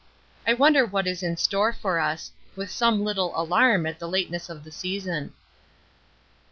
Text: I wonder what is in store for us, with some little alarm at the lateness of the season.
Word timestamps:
I 0.47 0.55
wonder 0.55 0.83
what 0.83 1.05
is 1.05 1.21
in 1.21 1.37
store 1.37 1.71
for 1.71 1.99
us, 1.99 2.31
with 2.55 2.71
some 2.71 3.03
little 3.03 3.39
alarm 3.39 3.85
at 3.85 3.99
the 3.99 4.09
lateness 4.09 4.49
of 4.49 4.63
the 4.63 4.71
season. 4.71 5.33